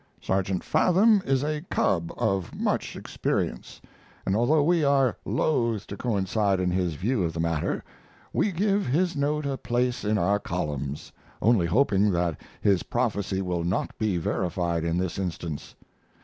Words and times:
Sergeant 0.19 0.63
Fathom 0.63 1.21
is 1.27 1.43
a 1.43 1.61
"cub" 1.69 2.11
of 2.17 2.55
much 2.55 2.95
experience, 2.95 3.79
and 4.25 4.35
although 4.35 4.63
we 4.63 4.83
are 4.83 5.15
loath 5.25 5.85
to 5.85 5.95
coincide 5.95 6.59
in 6.59 6.71
his 6.71 6.95
view 6.95 7.23
of 7.23 7.33
the 7.33 7.39
matter, 7.39 7.83
we 8.33 8.51
give 8.51 8.87
his 8.87 9.15
note 9.15 9.45
a 9.45 9.57
place 9.59 10.03
in 10.03 10.17
our 10.17 10.39
columns, 10.39 11.11
only 11.39 11.67
hoping 11.67 12.09
that 12.09 12.41
his 12.63 12.81
prophecy 12.81 13.43
will 13.43 13.63
not 13.63 13.95
be 13.99 14.17
verified 14.17 14.83
in 14.83 14.97
this 14.97 15.19
instance. 15.19 15.75